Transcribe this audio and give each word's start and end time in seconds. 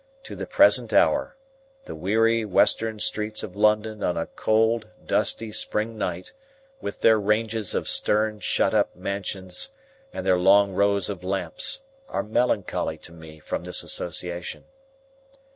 To 0.23 0.35
the 0.35 0.47
present 0.47 0.93
hour, 0.93 1.37
the 1.85 1.93
weary 1.93 2.43
western 2.43 2.97
streets 2.97 3.43
of 3.43 3.55
London 3.55 4.01
on 4.03 4.17
a 4.17 4.25
cold, 4.25 4.87
dusty 5.05 5.51
spring 5.51 5.95
night, 5.95 6.33
with 6.81 7.01
their 7.01 7.19
ranges 7.19 7.75
of 7.75 7.87
stern, 7.87 8.39
shut 8.39 8.73
up 8.73 8.95
mansions, 8.95 9.69
and 10.11 10.25
their 10.25 10.39
long 10.39 10.73
rows 10.73 11.07
of 11.07 11.23
lamps, 11.23 11.81
are 12.09 12.23
melancholy 12.23 12.97
to 12.97 13.11
me 13.11 13.37
from 13.39 13.63
this 13.63 13.83
association. 13.83 14.63